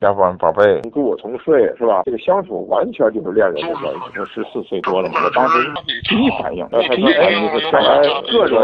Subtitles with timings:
[0.00, 2.02] 要不然宝贝你跟我同岁是吧？
[2.04, 4.00] 这个相处完全就是恋人的关系。
[4.20, 5.58] 我十四岁多了嘛，我当时
[6.08, 8.00] 第一反应，第一反应就是将来
[8.30, 8.60] 各种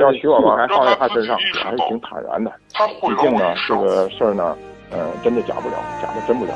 [0.00, 2.52] 要娶我吧，还放在他身上，我还是挺坦然的。
[3.00, 4.54] 毕竟呢，这个事儿呢，
[4.90, 6.52] 呃，真的假不了，假的真不了。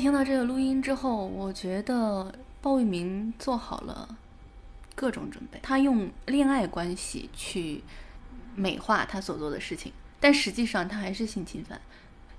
[0.00, 4.16] 听到这个录音之后，我觉得鲍玉明做好了
[4.94, 5.60] 各种准备。
[5.62, 7.84] 他用恋爱关系去
[8.56, 11.78] 美化他所做的事情，但实际上他还是性侵犯。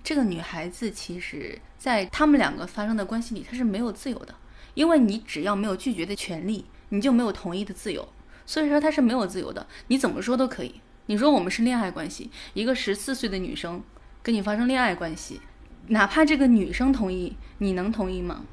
[0.03, 4.33] 这个女孩子其实，在他们两个发生的关系里，她是没有自由的，
[4.73, 8.07] 因为你只要没有拒绝的权利，你就没有同意的自由。
[8.43, 10.81] 所以说她是没有自由的，你怎么说都可以。
[11.05, 13.83] 你说我们是恋爱关系，一个十四岁的女生
[14.23, 15.39] 跟你发生恋爱关系。
[15.87, 18.45] 哪怕这个女生同意，你能同意吗？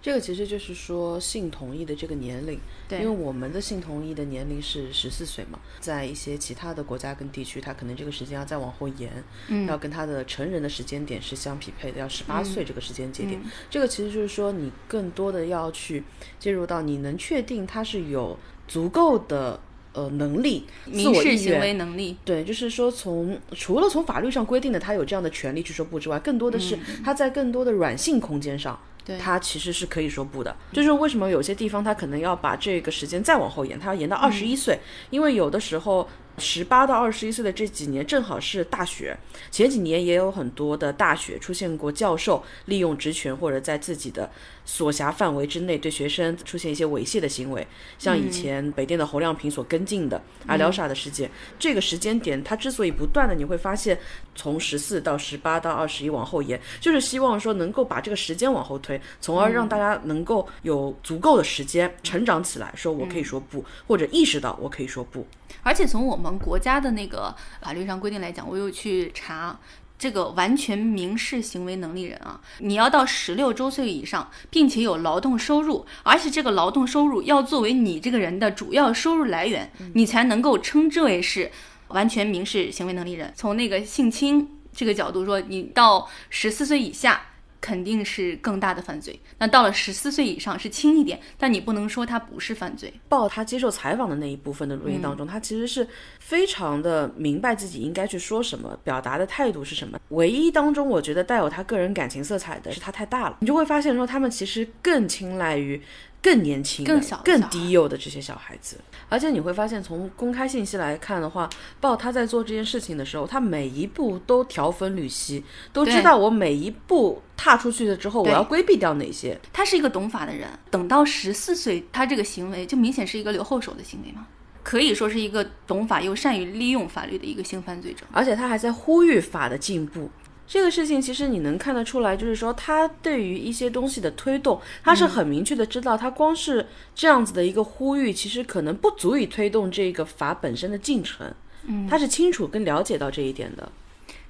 [0.00, 9.10] 这个其实就是说性同意的这个年龄，对，因为我们的性同意的年龄是十四岁嘛，在一些其他的国家跟地区，他可能这个时间要再往后延，
[9.48, 13.40] 嗯，要跟他的成人的时间点是相匹配的，要十八岁这个时间节点。
[13.68, 16.04] 这个其实就是说，你更多的要去
[16.38, 19.60] 进入到你能确定他是有足够的。
[19.92, 28.78] 呃，能力，民事行为能力，对，就是说，从除了从法律上规定的他有这样的权利去说不之外，更多的是他在更多的软性空间上，
[29.18, 30.54] 他其实是可以说不的。
[30.72, 34.78] 就是为什么有些地方他可能要把这个时间再往后延，他要延到二十一岁，
[35.10, 36.08] 因为有的时候。
[36.38, 39.16] 十八到二十一岁的这几年正好是大学，
[39.50, 44.30] 前几年也有很多的大学出现过教授利用职权或者在自己的
[44.64, 47.66] 所辖范围之内对学生出现一些猥亵的行为，
[47.98, 51.30] 像以前北电的侯亮平所跟进的阿廖沙的事件。
[51.58, 53.98] 这个时间点，它之所以不断的，你会发现
[54.34, 65.26] 从十四到十八到二十一往后延，就是希望说能够把这个时间往后推，从而让大家能够有足够的时间成长起来，说我可以说不，或者意识到我可以说不。
[65.62, 69.56] 而且从我们国家的那个法律上规定来讲，我又去查
[69.96, 81.50] 这个完全民事行为能力人啊，你要到十六周岁以上，并且有劳动收入，而且这个劳动收入要作为你这个人的主要收入来源，你才能够称之为是
[81.88, 83.32] 完全民事行为能力人。
[83.36, 87.22] 从那个性侵这个角度说，你到十四岁以下。
[87.60, 89.18] 肯定是更大的犯罪。
[89.38, 92.92] 那到了十四岁以上是轻一点，但你不能说他不是犯罪。
[93.08, 95.86] 报他接受采访的那一部分的录音当中，他其实是
[96.20, 99.98] 非常的明白自己应该去说什么，表达的态度是什么。
[100.10, 105.80] 唯一当中我觉得带有他个人感情色彩的是他太大了，你就会发现说他们其实更青睐于。
[106.20, 108.76] 更年轻、更小、更低幼的这些小孩子，
[109.08, 111.48] 而且你会发现，从公开信息来看的话，
[111.80, 119.38] 鲍他在做这件事情的时候，他每一步都条分缕析，都知道我每一步踏出去了之后，我要规避掉哪些。
[119.52, 124.26] 他是一个懂法的人，等到十四岁，他这个行为就明显是一个留后手的行为嘛，
[124.64, 130.10] 可以说是一个懂法又善于利用法律的一个性犯罪者，而且他还在呼吁法的进步。
[130.48, 141.30] 这个事情其实你能看得出来，就是说他对于一些东西的推动，他是很明确的知道，他光是这样子的一个呼吁，其实可能不足以推动这个法本身的进程。
[141.64, 143.70] 嗯，他是清楚跟了解到这一点的，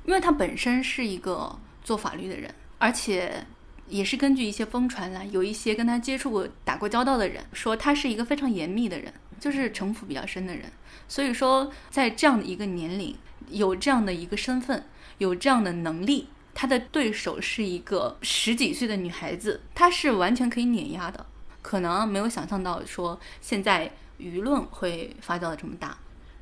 [0.07, 3.47] 因为他本身是一个做法律的人，而且
[3.89, 10.65] 也是根据一些风传来，有一些跟他接触过、打过交道的人说，他是一个非常严密的人，就是城府比较深的人。
[11.07, 13.15] 所以说，在这样的一个年龄，
[13.51, 14.83] 有这样的一个身份。
[15.19, 21.27] 有这样的能力，他的对手是一个十几岁的女孩子，她是完全可以碾压的。
[21.61, 25.99] 可能没有想象到说现在舆论会发酵的这么大，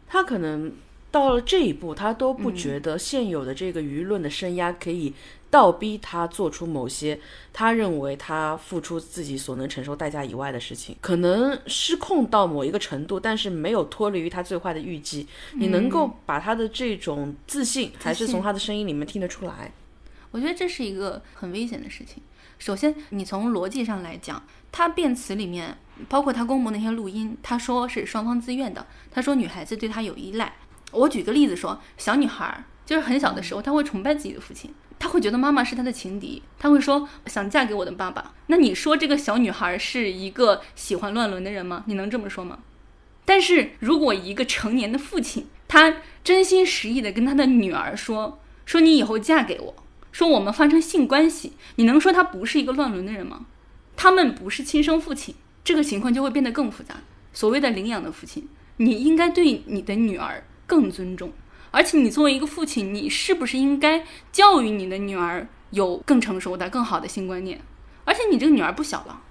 [0.07, 0.73] 他可能
[1.17, 5.15] 到了这一步，他都不觉得现有的这个舆论的声压可以。
[5.49, 7.19] 倒逼他做出某些
[7.53, 15.27] 他认为他付出自己所能承受代价以外的事情，可能失控到某一个程度，但是没有脱离于他最坏的预计。
[15.55, 19.73] 你能够把他的这种自信，还是从他的声音里面听得出来。
[20.33, 22.23] 我觉得这是一个很危险的事情。
[22.59, 24.43] 首先，你从逻辑上来讲，
[24.73, 25.79] 他辩词里面，
[26.09, 28.85] 包括他公布那些录音，他说是双方自愿的。
[29.11, 30.53] 他说女孩子对他有依赖。
[30.93, 34.73] 我举个例子说，小女孩儿就是很小的时候，她会崇拜自己的父亲。
[34.99, 38.33] 他会觉得妈妈是他的情敌，他会说想嫁给我的爸爸。
[38.47, 41.85] 那你说这个小女孩是一个喜欢乱伦的人吗？
[41.87, 42.61] 你能这么说吗？
[43.27, 49.75] 但是如果一个成年的父亲，他真心实意的跟他的女儿说，说你以后嫁给我，
[50.11, 53.45] 说我们发生性关系，你能说他不是一个乱伦的人吗？
[53.97, 56.95] 他们不是亲生父亲，这个情况就会变得更复杂。
[57.35, 58.49] 所谓的领养的父亲，
[58.79, 61.33] 你应该对你的女儿更尊重。
[61.71, 67.61] 而且你作为一个父亲，你是不是应该教育你的女儿有更成熟的、更好的性观念？
[68.05, 69.23] 而且你这个女儿不小了。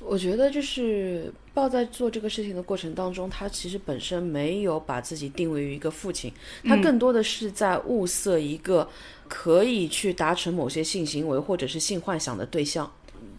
[0.00, 6.32] 我觉得就是豹在做这个事情的过程当中，他其实本身没有把自己定位于一个父亲，
[6.64, 8.88] 他更多的是在物色一个
[9.26, 12.90] 可以去达成某些性行为或者是性幻想的对象。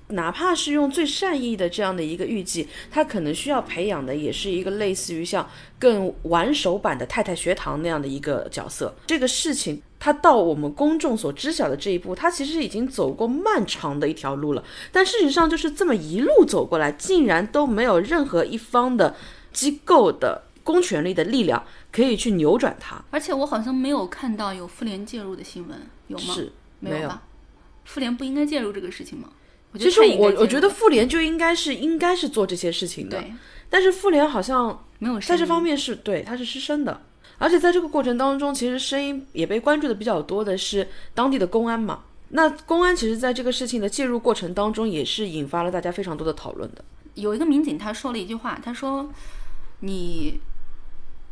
[0.09, 5.47] 哪怕是用最善意的这样的一个预计，他可能需要培养的也是一个类似于像
[5.77, 8.95] 更玩手版的太太学堂那样的一个角色。
[9.05, 14.63] 这个事情，他到我们公众所知晓的这一步，他其实已经走过漫长的一条路了。
[14.91, 19.15] 但事实上，就是这么一路走过来，竟然都没有任何一方的
[19.53, 22.99] 机构的公权力的力量可以去扭转它。
[23.11, 26.33] 而且我好像没有看到有妇联介入的新闻，有吗？
[26.33, 27.21] 是，没有吧？
[27.85, 29.29] 妇联不应该介入这个事情吗？
[29.77, 33.23] 其实我我觉得妇联就应该是应该是做这些事情的，
[33.69, 37.01] 但是妇联好像没有在这方面是对他是失声的，
[37.37, 42.03] 而且在这个过程当中，其实声音也被关注的比较多的是当地的公安嘛。
[42.29, 46.83] 那公安其实在这个事情的介入过程当中，也是引发了大家非常多的讨论的。
[47.15, 49.07] 有一个民警他说了一句话，他说
[49.81, 50.39] ：“你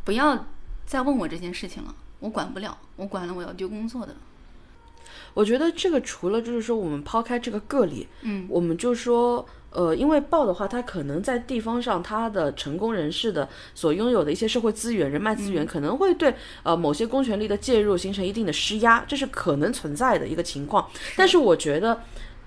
[0.04, 0.46] 不要
[0.86, 4.14] 再问我这件事情了，我管不了，我管了我要丢工作的。”
[5.38, 20.84] 我觉得这个除了就是说，我们抛开这个个例，嗯，我们就说，呃，因为报的话，它可能在地方上，它的成功人士的所拥有的一些社会资源、人脉资源，可能会对呃某些公权力的介入形成一定的施压，这是可能存在的一个情况。
[21.16, 21.96] 但是我觉得。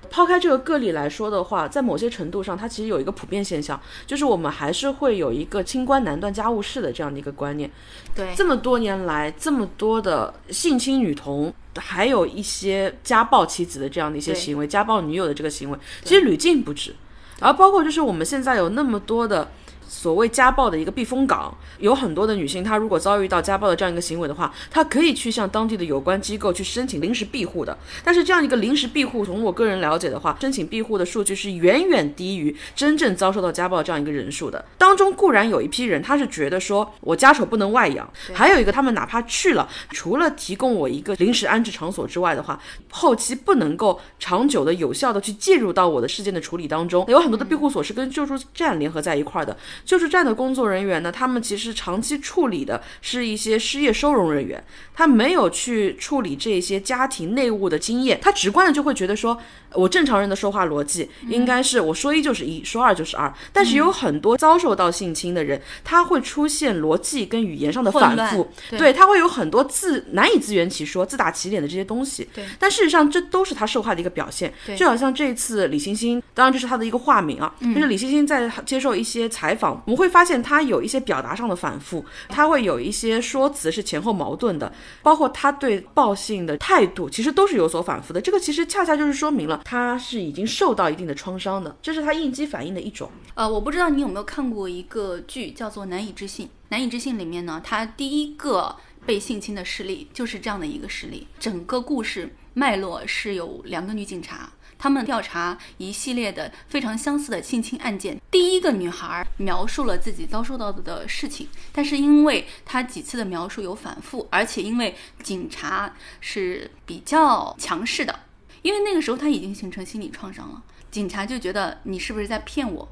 [0.09, 7.69] 抛开这个个例来说的话，在某些程度上，它其实有一个普遍现象，就是我们还是会有一个清官难断家务事的这样的一个观念。
[8.15, 16.95] 对，这么多年来，这么多的性侵女童，还有一些家暴妻子的这样的一些行为，家暴女友的这个行为，其实屡禁不止。
[17.39, 19.49] 而包括就是我们现在有那么多的。
[19.91, 27.77] 所谓家暴的一个避风港，有很多的女性，她如果遭遇到家暴的这样一个行为的话，她可以去向当地的有关机构去申请临时庇护的。
[28.01, 34.63] 但是这样一个临时庇护，从我个人了解的话，申请庇护的数据是远远低于真正遭受到家暴这样一个人数的。
[34.77, 42.57] 当中固然有一批人，他是觉得说我家丑不能外扬，还有一个他们哪怕去了，除了提供我一个临时安置场所之外的话，
[42.89, 47.05] 后期不能够长久的、有效的去介入到我的事件的处理当中。
[47.09, 49.55] 有很多的庇护所是跟救助站联合在一块的。
[49.83, 54.63] 救助站的工作人员呢，他们其实长期处理的是一些失业收容人员，
[54.93, 59.37] 他没有去处理这些家庭内务的经验，他直观的就会觉得说，
[59.73, 68.91] 我正常人的说话逻辑应该是我说一就是一，说二就是二，但是有很多遭受到性侵的人，他会出现逻辑跟语言上的反复，对。
[68.91, 79.70] 他会有很多自难以自圆其说、自打其脸的这些东西，对，但事实上这都是他受害的一个表现，就好像这一次李星星，当然这是他的一个化名啊，就是李星星在接受一些采访。
[79.85, 84.71] 我们会发现他有一些表达上的反复，他会有一些说辞是前后矛盾的，
[85.01, 88.21] 包括他对报信的态度，其实都是有所反复的。
[88.21, 93.09] 这个其实恰恰就是说明了他是已经受到一定的创伤的，这是他应激反应的一种。
[93.33, 98.75] 呃，我不知道你有没有看过一个剧叫做《难以置信》，《难以置信》里面呢，他第一个
[99.05, 104.49] 被性侵的事例就是这样的一个事例，整个故事脉络是有两个女警察。
[104.81, 108.19] 他们调查一系列的非常相似的性侵案件。
[108.31, 118.21] 第一个女孩描述了自己遭受到的事情，但是因为她几次的描述有反复，而且因为警察是比较强势的，
[118.63, 122.89] 因为那个时候她已经形成心理创伤了，警察就觉得你是不是在骗我，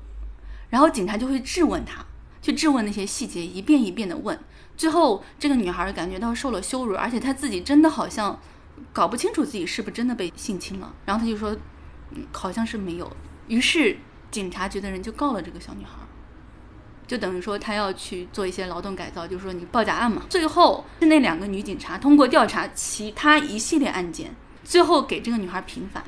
[0.69, 2.05] 然后警察就会质问她，
[2.39, 4.39] 去质问那些细节，一遍一遍的问，
[4.77, 8.39] 最后这个女孩感觉到受了羞辱，而且她自己真的好像
[8.93, 11.57] 搞不清楚自己是不是真的被性侵了，然后她就说。
[12.31, 13.11] 好像是没有，
[13.47, 13.97] 于是
[14.31, 15.91] 警察局的人就告了这个小女孩，
[17.07, 20.23] 就等于说他要去做一些劳动改造，就是说你报假案嘛。
[20.29, 26.03] 最后是那两个女警察通过调查其他一系列案件，最后给这个女孩平反。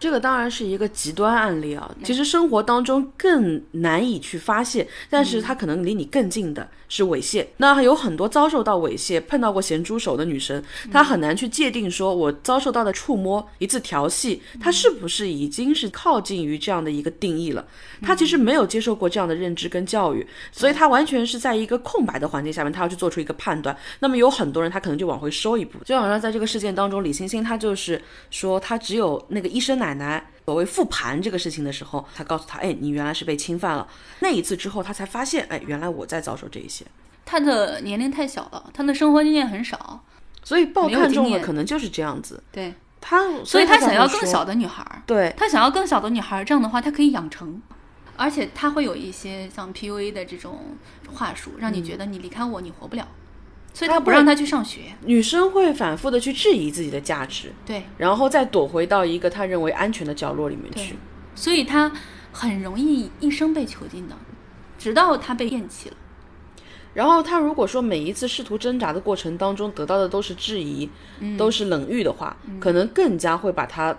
[0.00, 7.46] 这个当然是一个极端案例啊，其实生活当中更难以去发现，但是它可能离你更近的是猥亵。
[7.58, 17.62] 那有很多遭受到猥亵、碰到过咸猪手的女生，她很难去界定说，我遭受到的触摸、一次调戏，她是不是已经是靠近于这样的一个定义了？
[18.00, 23.76] 她其实没有接受过这样的认知跟教育，所以她完全是在一个空白的环境下面，她要去做出一个判断。
[23.98, 29.89] 那么有很多人，他可能就往回收一步，就好像在这个事件当中，李星星她就是说，她只有那个医生奶。
[29.94, 33.86] 奶奶所谓复盘这个事情的时候，他告诉他：“哎，你原来是被侵犯了。”
[34.20, 36.84] 那一次之后，他才发现：“哎，原来我在遭受这一些。”
[37.24, 40.04] 他的年龄太小了，他的生活经验很少，
[40.42, 42.42] 所以报看中的可能就是这样子。
[42.50, 45.02] 对他，所以他想要更小的女孩。
[45.06, 47.62] 对他想要更小的女孩，这样的话他可以养成，
[48.16, 50.76] 而且他会有一些像 PUA 的这种
[51.14, 53.06] 话术，让你觉得你离开我你活不了。
[53.72, 54.80] 所以他不让他去上学。
[55.04, 60.96] 女生会反复的去质疑自己的价值，对，然后再躲回到一个他认为安全的角落里面去。
[61.34, 61.90] 所以他
[62.32, 64.16] 很容易一生被囚禁的，
[64.78, 65.96] 直到他被厌弃了。
[66.92, 70.90] 然后他如果说每一次试图挣扎的过程当中得到的都是质疑，
[71.38, 73.96] 都是冷遇的话，可能更加会把他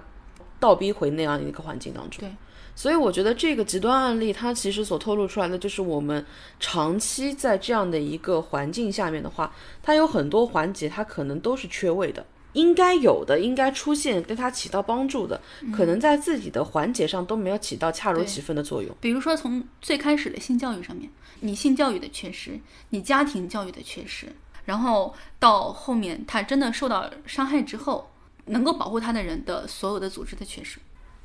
[0.59, 2.19] 倒逼回那样的一个环境当中。
[2.19, 2.31] 对。
[2.75, 6.25] 所以我觉得这个极端案例，它其实所透露出来的就是我们
[6.59, 15.39] 长期在这样的一个环境下面的话，它有很多环节它可能都是缺位的，应该有的、应该出现对它起到帮助的，
[15.75, 18.95] 可能在自己的环节上都没有起到恰如其分的作用。
[18.99, 21.09] 比如说从最开始的性教育上面，
[21.39, 22.59] 你性教育的缺失，
[22.89, 24.27] 你家庭教育的缺失，
[24.65, 28.09] 然后到后面他真的受到伤害之后，
[28.45, 30.79] 能够保护他的人的所有的组织的缺失。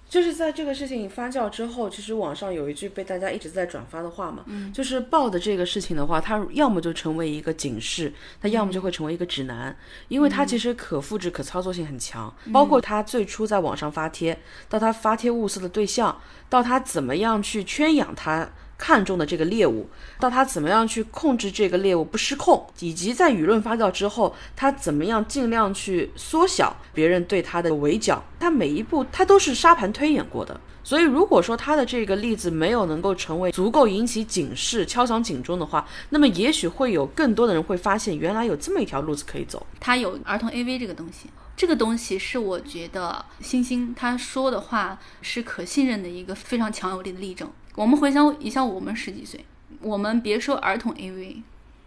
[0.08, 9.76] 就是在这个事情发酵之后，其实网上有一句被大家一直在转发的话嘛，就是报的这个事情的话，它要么就成为一个警示，它要么就会成为一个指南，
[10.08, 12.32] 因为它其实可复制、可操作性很强。
[12.52, 18.48] 包括他最初在网上发帖，到他发帖物色的对象，到他怎么样去圈养他。
[18.78, 19.88] 看中的这个猎物，
[20.20, 30.60] 到他怎么样去控制这个猎物不失控，以及在舆论发酵之后，他怎么样尽量去缩小别人对他的围剿，他每一步他都是沙盘推演过的。
[30.84, 39.66] 所以，如果说他的这个例子没有能够成为足够引起警示、敲响警钟的话，那么也许会有更多的人会发现，原来有这么一条路子可以走。
[39.80, 47.50] 他有儿童 AV 这个东西，这个东西是我觉得星星他说的话是可信任的一个非常强有力的例证。
[47.76, 49.44] 我们回想一下，我们十几岁，
[49.82, 51.42] 我们别说儿童 AV，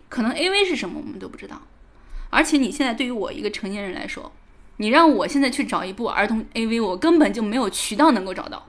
[0.08, 1.64] 可能 AV 是什么我们都不知道。
[2.30, 4.32] 而且你现在对于我一个成年人来说，
[4.78, 8.68] 你让我现在去找一部儿童 AV，我根本就没有渠道能够找到。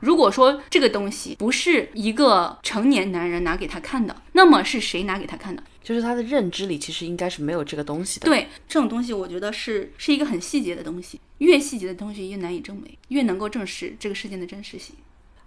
[0.00, 5.62] 如果说这个东西不是一个成年男人拿给他看的，那么是谁拿给他看的？
[5.82, 8.24] 就是他的认知里其实应该是没有这个东西的。
[8.24, 14.96] 对，这种东西我觉得是是一个很细节的东西，越细节的东西越难以证伪，越能够证实这个事件的真实性。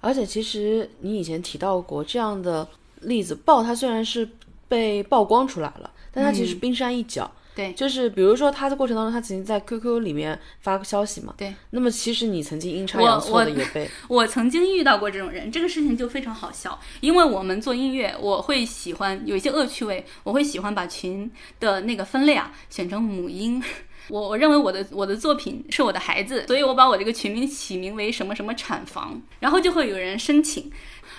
[0.02, 2.68] 而且，其实你以前提到过这样的
[3.02, 4.28] 例子，爆它虽然是
[4.68, 7.30] 被曝光出来了，但它其实冰山一角。
[7.56, 11.34] 对，就是比如说他的过程当中，他曾经在 QQ 里面发个消息嘛。
[11.38, 11.56] 对。
[11.70, 23.64] 那么其实你曾经阴差阳错的也被 我曾经遇到过这种人，这个事情就非常好笑，因为我们做音乐，我会喜欢有一些恶趣味，我会喜欢把群的那个分类啊选成母婴。
[24.10, 30.72] 我我认为我的我的作品是我的孩子，所以我把我这个群名起名为什么什么产房，然后就会有人申请，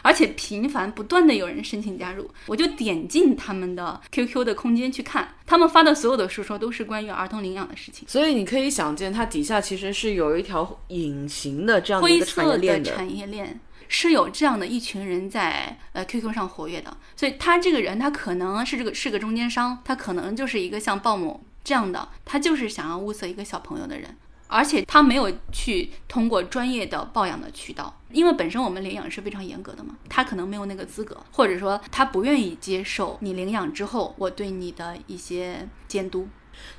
[0.02, 21.40] 而且频繁不断的有人申请加入，我就点进他们的 QQ 的空间去看，他们发的所有的说说都是关于儿童领养的事情，所以你可以想见，它底下其实是有一条隐形的这样的一个产业链的，产业链是有这样的一群人在呃 QQ 上活跃的，所以他这个人他可能是这个是个中间商，他可能就是一个像鲍某。
[21.66, 36.28] 这样的，他就是想要物色一个小朋友的人，而且他没有去通过专业的抱养的渠道，因为本身我们领养是非常严格的嘛，他可能没有那个资格，或者说他不愿意接受你领养之后我对你的一些监督。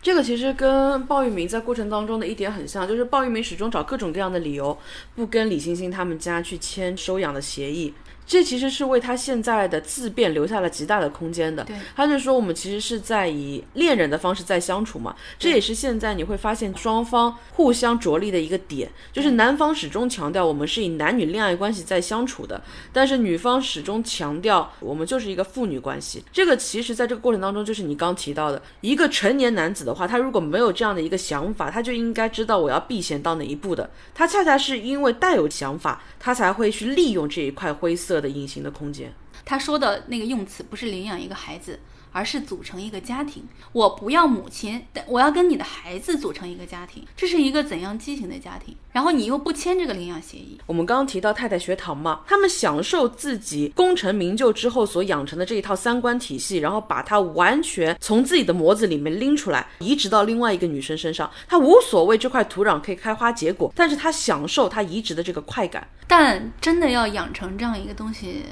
[0.02, 4.76] 这个其实跟鲍玉明在过程当中的一点很像，就是鲍玉明始终找各种各样的理由
[5.16, 7.94] 不跟李星星他们家去签收养的协议。
[8.28, 11.64] 这其实是为他现在的自辩留下了极大的空间的。
[11.64, 15.16] 对，他就说我们其实是在以恋人的方式在相处嘛。
[15.40, 26.22] 这也是现在你会发现双方互相着力的一个点，就是男方始终强调我们是以男女恋爱关系在相处的，但是女方始终强调我们就是一个父女关系。
[26.34, 33.90] 这个其实在这个过程当中，就是你刚提到的一个成年男子的话，他如果没有这样的一个想法，他就应该知道我要避嫌到哪一步的。
[34.14, 38.17] 他恰恰是因为带有想法，他才会去利用这一块灰色。
[38.22, 39.14] 的隐形的空间，
[39.46, 41.80] 他说的那个用词不是领养一个孩子，
[42.18, 43.44] 而是组成一个家庭。
[43.72, 47.06] 我不要母亲，但我要跟你的孩子组成一个家庭。
[47.16, 48.76] 这是一个怎样畸形的家庭？
[48.92, 50.60] 然后你又不签这个领养协议。
[50.66, 61.30] 我们刚刚提到太太学堂嘛，他们享受自己功成名就之后所养成的这一套三观体系，然后把它完全从自己的模子里面拎出来，移植到另外一个女生身上。
[61.48, 65.88] 他无所谓这块土壤可以开花结果，但是他享受他移植的这个快感。
[66.08, 68.44] 但真的要养成这样一个东西，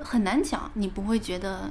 [0.00, 0.70] 很难讲。
[0.74, 1.68] 你不会觉得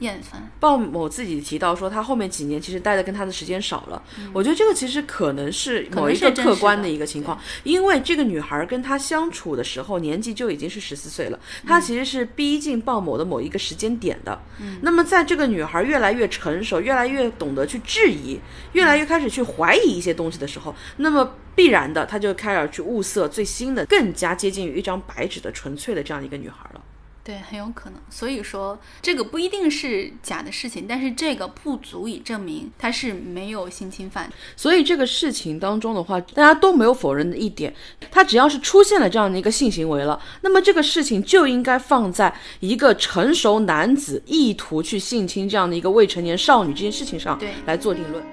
[0.00, 0.50] 厌烦？
[0.58, 4.02] 鲍某自己提到说，他后面几年其实待的跟他的时间少了。
[4.32, 14.40] 我觉得这个其实可能是某一个客观的一个情况，因为这个女孩跟他相处的时候年纪就已经是十四岁了，他其实是逼近鲍某的某一个时间点的。
[14.82, 18.40] 那么在这个女孩越来越成熟，越来越懂得去质疑，
[18.72, 21.34] 越来越开始去怀疑一些东西的时候，那么。
[21.52, 26.80] 必然的，他就开始去物色最新的、更加接近于一张白纸的纯粹的这样一个女孩了。
[27.22, 28.00] 对，很有可能。
[28.08, 34.32] 所以说，这个不一定是假的事情，但是这个不足以证明他是没有性侵犯。
[34.56, 37.72] 所以这个事情当中的话，大家都没有否认的一点，
[38.10, 48.24] 他只要是出现了这样的一个性行为了，那么这个事情就应该放在一个成熟男子意图去性侵这样的一个未成年少女这件事情上来做定论。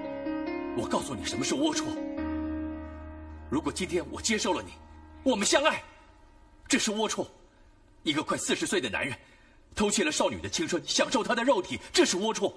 [0.76, 1.82] 我告诉你什么是龌龊。
[3.50, 4.72] 如果今天我接受了你，
[5.30, 5.82] 我们相爱，
[6.66, 7.26] 这是龌龊。
[8.08, 9.14] 一个快四十岁的男人，
[9.74, 12.50] 偷窃了少女的青春，享受她的肉体，这是龌龊。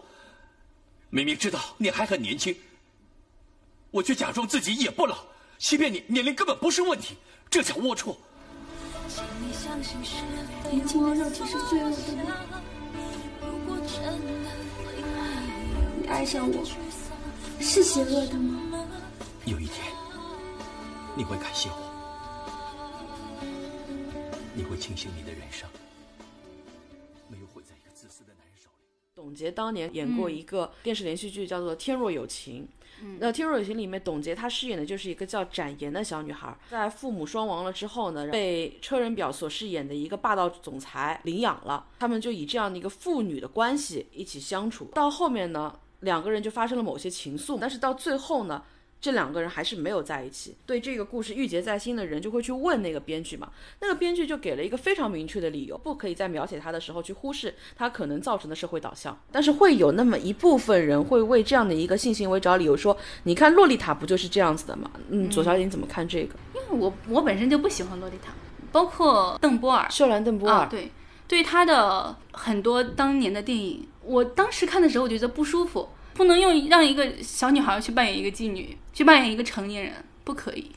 [1.09, 2.55] 明明知道你还很年轻，
[3.91, 5.17] 我却假装自己也不老，
[5.57, 7.17] 欺骗你年龄根本不是问题，
[7.49, 8.15] 这叫龌龊。
[10.71, 12.31] 年轻的肉体是罪恶的吗？
[16.01, 16.63] 你爱上我
[17.59, 18.87] 是邪恶的吗？
[19.43, 19.85] 有一天，
[21.13, 21.90] 你会感谢我。
[24.61, 25.67] 你会庆幸你的人生
[27.27, 28.85] 没有毁在一个自私的男人手里。
[29.15, 32.67] 董洁当年演过一个电视连续剧，叫做《天若有情》。
[33.17, 41.87] 那《天若有情》里面，董洁她饰演的就是一个叫展颜的小女孩，在父母双亡了之后呢，被车仁表所饰演的一个霸道总裁领养了。
[41.97, 44.85] 他们就以这样的一个父女的关系一起相处。
[44.93, 48.63] 到后面呢，两个人就发生了某些情愫，但是到最后呢。
[49.01, 50.55] 这两个人还是没有在一起。
[50.65, 53.49] 对这个故事郁结在心的人就会去问那个编剧嘛？
[53.79, 59.19] 那个编剧就给了一个非常明确的理由，不可以在描写他的时候去忽视他可能造成的社会导向。
[59.31, 64.91] 但是会有那么一部分人会为这样的一个性行为找理由，说你看洛丽塔不就是这样子的吗？
[65.09, 66.35] 嗯，左小姐你怎么看这个？
[66.53, 68.31] 因为我我本身就不喜欢洛丽塔，
[68.71, 70.91] 包括邓波尔，秀兰邓波尔，对，
[71.27, 75.89] 对他的很多当年的电影，我当时看的时候我觉得不舒服。
[76.13, 80.71] 不能用让一个小女孩去扮演一个妓女，去扮演一个成年人，不可以。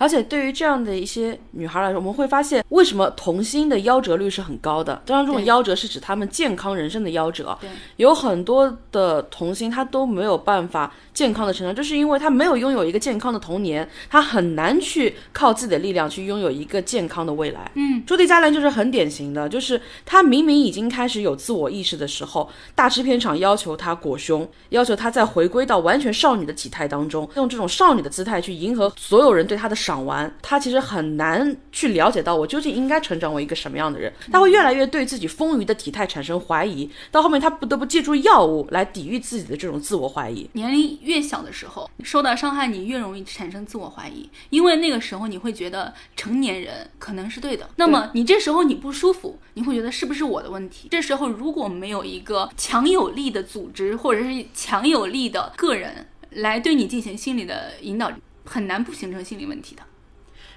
[0.00, 5.02] 而且对于这样的一些女孩来说，我们会发现，为什么童星的夭折率是很高的？
[5.04, 7.54] 当然，这种夭折是指他们健康人生的夭折。
[7.60, 17.70] 对，有很多的童星，他都没有办法健康的成长，就是因为他没有拥有一个健康的童年，他很难去靠自己的力量去拥有一个健康的未来。
[17.74, 29.76] 嗯，朱迪·加兰就是很典型的，就是他明明已经开始有自我意识的时候，大制片厂要求他裹胸，要求他再回归到完全少女的体态当中，用这种少女的姿态去迎合所有人对他的。
[29.89, 34.12] 赏完，他其实很难去了解到我究竟应该成长为一个什么样的人。
[34.30, 40.48] 他会越来越对自己丰腴的体态产生怀疑，到后面他不得不借助药物来抵御自己的这种自我怀疑。
[40.52, 47.68] 年龄越小的时候，受到伤害，你越容易产生自我怀疑，因为那个时候你会觉得成年人可能是对的。
[47.76, 50.88] 那么你这时候你不舒服，你会觉得是不是我的问题？
[50.90, 58.10] 这时候如果没有一个强有力的组织或者是强有力的个人来对你进行心理的引导。
[58.50, 59.82] 很难不形成心理问题的。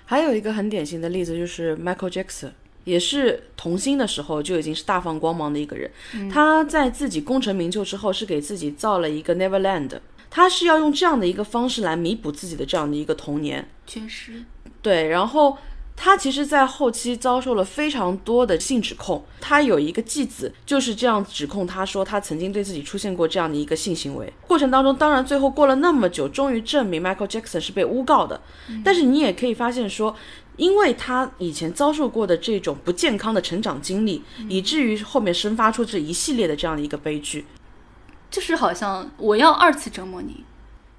[0.05, 2.51] 还有一个很典型的例子就是 Michael Jackson，
[2.83, 5.89] 也是童星的时候就已经是大放光芒的一个人。
[6.29, 14.43] 他在自己功成名就之后，是给自己造了一个 Neverland，他是要用这样的一个方式来弥补自己的这样的一个童年缺失。
[14.81, 15.57] 对，然后。
[15.95, 19.23] 他其实，在后期遭受了非常多的性指控。
[19.39, 24.33] 他有一个继子，就是这样指控他说，他曾经对自己出现过这样的一个性行为。
[24.47, 28.41] 过程当中，当然最后过了那么久，终于证明 Michael Jackson 是被诬告的。
[28.83, 30.13] 但是你也可以发现说，
[30.57, 37.45] 因为他以前遭受过的这种不健康的成长经历，以至于后面生发出这一系列的这样的一个悲剧。
[38.29, 40.43] 就是好像我要二次折磨你。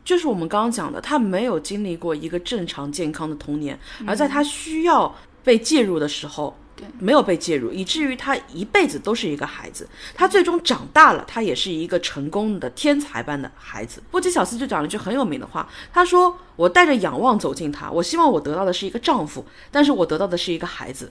[0.04, 9.88] 就是我们刚刚讲的，他没有经历过一个正常健康的童年，而在他需要被介入的时候，对，没有被介入，以至于他一辈子都是一个孩子。
[10.14, 14.02] 他最终长大了，他也是一个成功的天才般的孩子。
[14.10, 21.10] 波吉小斯就讲了一句很有名的话，他说：“我带着仰望走进他，我希望我得到的是一个丈夫，但是我得到的是一个孩子。”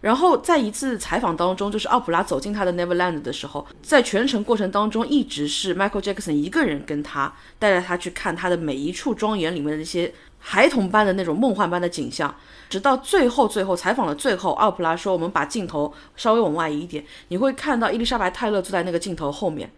[0.00, 12.34] 然后在一次采访当中，就是奥普拉走进他的 Neverland 的时候，在全程过程当中，一直是 Michael Jackson 一个人跟他带着他去看他的每一处庄园里面的那些孩童般的那种梦幻般的景象，
[12.70, 19.70] 直到最后最后采访的最后，奥普拉说：“我们把镜头稍微往外移一点，你会看到伊丽莎白泰勒坐在那个镜头后面。”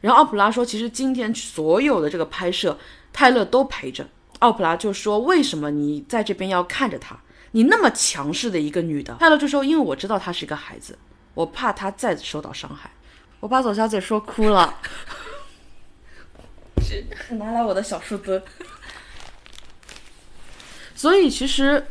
[0.00, 2.78] 然后奥普拉说：“其实今天所有的这个拍摄，
[3.12, 4.06] 泰勒都陪着。”
[4.40, 7.18] 奥普拉就说：“为什么你在这边要看着他？”
[7.56, 10.98] 你那么强势的一个女的，泰勒就说：“因为我知道她是一个孩子，
[11.32, 12.90] 我怕她再受到伤害。”
[13.40, 14.78] 我把左小姐说哭了，
[17.30, 18.42] 拿来我的小树墩。
[20.94, 21.86] 所以其实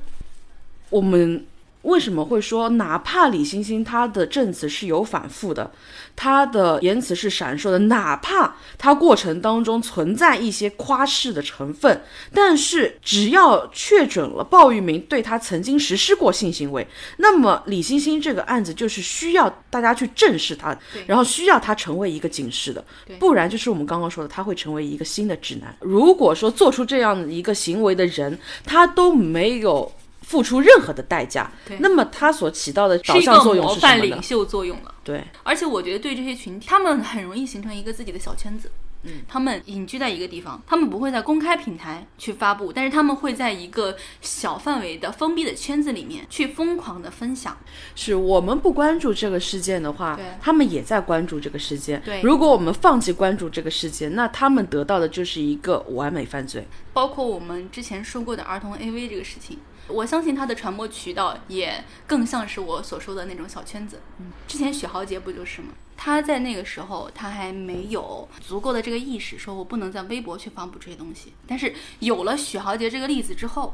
[0.92, 1.44] 我们
[1.86, 5.72] 为什么会说，哪怕李星星她的证词是有反复的，
[6.16, 12.02] 她的言辞是闪烁的，哪怕她过程当中存在一些夸饰的成分，
[12.34, 16.86] 但是只要确准了鲍玉明对她曾经实施过性行为，
[17.18, 22.84] 那么李星星这个案子就是需要大家去正视她，然后需要她成为一个警示的，
[23.20, 25.76] 不然就是我们刚刚说的，他会成为一个新的指南。
[25.82, 29.92] 如果说做出这样一个行为的人，他都没有。
[30.26, 34.94] 付出任何的代价，那么他所起到的导向作用是模范领袖作用了。
[35.04, 38.72] 对，而且我觉得对这些群体，他们很容易形成一个自己的小圈子。
[39.08, 47.56] 嗯，他们隐居在一个地方，他们不会在公开平台去发布，但是他们会在一个小范围的封闭的圈子里面去疯狂的分享。
[47.94, 52.02] 是我们不关注这个事件的话，他们也在关注这个事件。
[52.04, 56.66] 对，如果我们放弃关注这个事件，那他们得到的就是一个完美犯罪。
[56.92, 59.60] 包括我们之前说过的儿童 AV 这个事情。
[59.88, 64.00] 我相信它的传播渠道也更像是我所说的那种小圈子。
[64.20, 65.70] 嗯，之前许豪杰不就是吗？
[65.98, 71.32] 他在那个时候他还没有足够的这个意识，说我不能在微博去发布这些东西。
[71.48, 73.74] 但是有了许豪杰这个例子之后，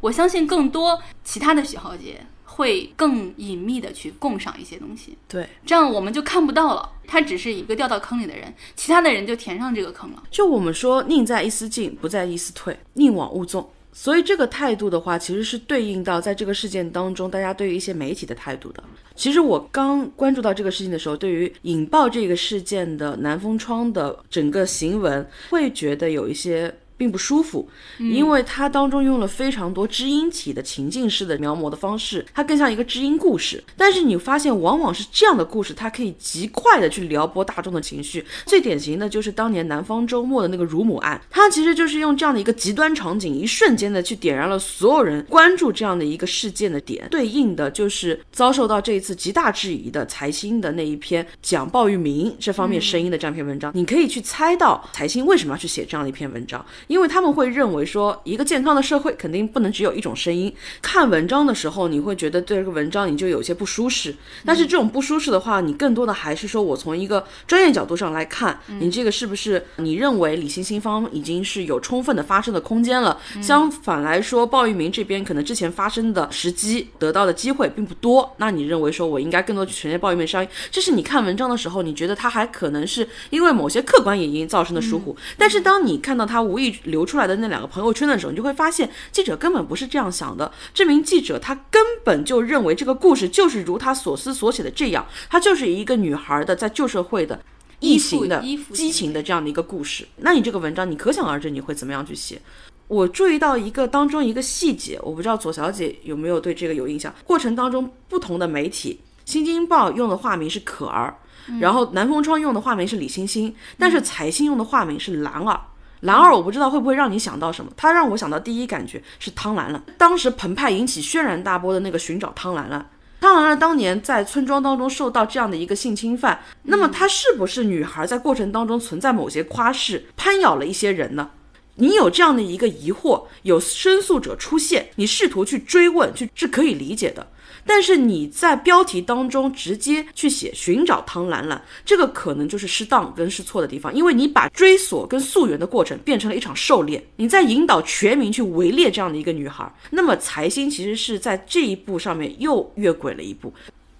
[0.00, 5.18] 我相信更多其他的许豪杰会更隐秘的去共赏一些东西。
[5.26, 10.22] 对，这样我们就看不到了，他只是一个掉到坑里的人，其他的人就填上这个坑了。
[10.30, 13.68] 就我们说，宁在一丝进，不在一丝退，宁往勿纵。
[13.98, 18.84] 所以这个态度的话，其实是对应到在这个事件当中，大家对于一些媒体的态度的。
[19.14, 26.72] 其实我刚关注到这个事情的时候，对于引爆这个事件的南风窗的整个行文，会觉得有一些。
[26.96, 33.62] 并不舒服，因为它当中用了非常多知音体的情境式的描摹的方式，它更像一个知音故事。
[33.76, 38.24] 但是你发现，往往是这样的故事，它可以极快的去撩拨大众的情绪。
[38.46, 47.06] 最典型的就是当年南方周末的那个乳母案，它其实就是用这样的一个极端场景，一瞬间的去点燃了所有人关注这样的一个事件的点。
[47.10, 53.70] 对应的就是遭受到这一次极大质疑的财新的那一篇讲鲍玉明这方面声音的这样一篇文章。
[53.74, 56.64] 你可以去猜到财新为什么要去写这样的一篇文章。
[56.86, 60.52] 因为他们会认为说，一个健康的社会肯定不能只有一种声音。
[60.80, 64.14] 看文章的时候，你会觉得对这个文章你就有些不舒适。
[64.44, 73.18] 但是这种不舒适的话，你更多的还是说我从一个专业角度上来看，你这个是不是你认为李欣欣方已经是有充分的发生的空间了？
[73.42, 78.32] 相反来说，鲍玉明这边可能之前发生的时机得到的机会并不多。
[78.38, 80.48] 那你认为说我应该更多去承认鲍玉明声音？
[80.70, 85.16] 这是你看文章的时候，你觉得他还可能是因为某些客观原因造成的疏忽。
[85.36, 87.16] 但是当你看到他无意流出。
[87.16, 90.52] 来的那两个朋友圈的时候，你就会发现记者根本不是这样想的。
[90.74, 97.40] 这名记者他根本就认为这个故事就是如他所思所写的这样，他就是一个女孩的在旧社会的
[97.80, 100.06] 异形的激情的这样的一个故事。
[100.16, 102.38] 那你这个文章，你可想而知你会怎么样去写？
[102.86, 107.14] 我注意到一个当中一个细节，我不知道左小姐有没有对这个有印象。
[107.24, 111.16] 过程当中，不同的媒体，《新京报》用的化名是可儿，
[111.60, 115.60] 然后南风窗用的化名是李欣欣，但是财新用的化名是兰儿。
[116.00, 117.70] 兰二，我不知道会不会让你想到什么？
[117.76, 119.82] 他让我想到第一感觉是汤兰兰。
[119.96, 131.30] 当时澎湃引起轩然大波的那个寻找汤兰兰，汤兰兰当年在村庄当中受到这样的一个性侵犯，那么她是不是女孩在过程当中存在某些夸饰，攀咬了一些人呢？
[131.76, 137.26] 你有这样的一个疑惑，有申诉者出现，你试图去追问，去是可以理解的。
[137.66, 149.70] 但是你在标题当中直接去写寻找汤兰兰，这个可能就是失当跟失错的地方，因为你把追索跟溯源的过程变成了一场狩猎，你在引导全民去围猎这样的一个女孩。
[149.90, 153.52] 那么财星其实是在这一步上面又越轨了一步，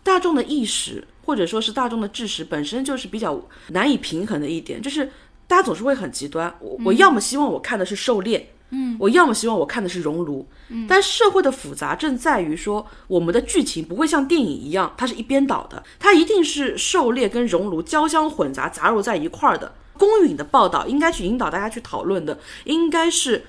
[0.03, 5.05] 大众的意识或者说是大众的知识本身就是比较难以平衡的一点，就是
[5.49, 8.49] 大家总是会很极端，我我要么希望我看的是狩猎。
[8.71, 19.73] 嗯，我要么希望我看的是熔炉，嗯，但社会的复杂正在于说，我们的剧情不会像电影一样，它是一边倒的，它一定是狩猎跟熔炉交相混杂杂糅在一块儿的。
[19.99, 23.43] 公允的报道应该去引导大家去讨论的，应该是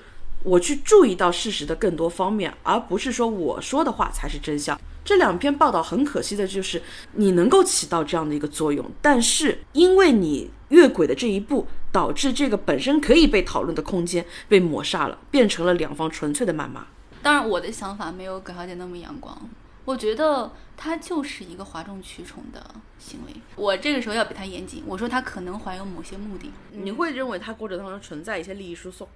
[0.44, 4.80] 我去注意到事实的更多方面，而不是说我说的话才是真相。
[5.08, 6.82] 这两篇报道很可惜的就是
[7.14, 16.88] 你能够起到这样的一个作用，但是因为你越轨的这一步，导致这个本身可以被讨论的空间被抹杀了，变成了两方纯粹的谩骂。
[17.22, 19.48] 当然，我的想法没有葛小姐那么阳光，
[19.86, 22.62] 我觉得他就是一个哗众取宠的
[22.98, 23.32] 行为。
[23.56, 26.52] 我这个时候要比他严谨，我说他可能怀有某些目的。
[26.72, 29.08] 你会认为他过程当中存在一些利益输送？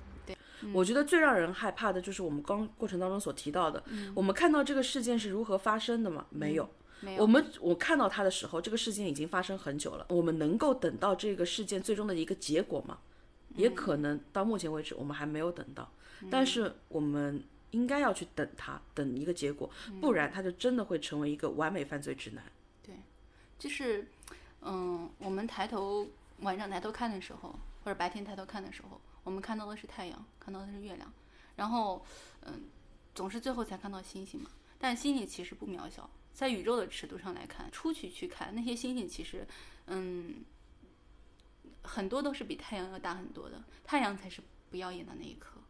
[0.73, 3.83] 我觉得最让人害怕的就是我们刚过程当中所提到的，
[4.15, 6.27] 我们看到这个事件是如何发生的吗？
[6.31, 6.69] 没有。
[7.19, 10.07] 我们我看到它的时候，这个事件已经发生很久了。
[10.09, 12.99] 我们能够等到这个事件最终的一个结果吗？
[13.57, 15.91] 也可能到目前为止我们还没有等到。
[16.31, 19.69] 但是我们应该要去等他，等一个结果，
[20.01, 22.45] 不然他就真的会成为一个完美犯罪指南。
[22.83, 22.95] 对，
[23.59, 24.07] 就是，
[24.61, 26.07] 嗯，我们抬头
[26.39, 31.13] 晚上抬头看的时候，或者白天抬头看的时候，我们看到的是太阳，看到的是月亮，
[31.57, 32.05] 然后，
[32.43, 32.63] 嗯，
[33.15, 34.51] 总是最后才看到星星嘛。
[34.79, 39.47] 但星星其实不渺小，在宇宙的尺度上来看，出去去看那些星星，其实，
[39.87, 40.45] 嗯，
[41.83, 45.61] 很多都是比太阳要大很多的，太阳才是不耀眼的那一颗。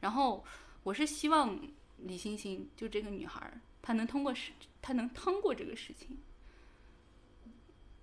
[0.00, 0.44] 然后。
[0.84, 1.56] 我是希望
[1.98, 6.18] 李星星就这个女孩，她能通过事，她能通过这个事情。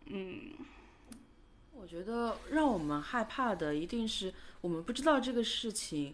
[0.06, 0.54] 嗯，
[1.82, 6.14] 我觉得让我们害怕的，一定是我们不知道这个事情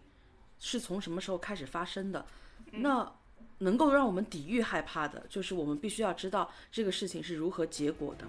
[0.59, 2.23] 是从什么时候开始发生的。
[2.71, 3.11] 那
[3.57, 8.27] 能够让我们抵御害怕的，就是我们必须要知道这个事情是如何结果的。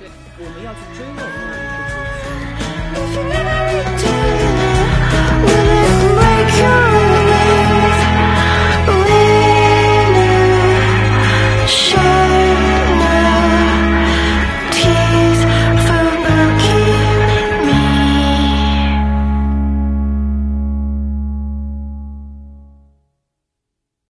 [0.00, 1.68] 对，我们要去追问那一
[2.96, 3.87] 个结果。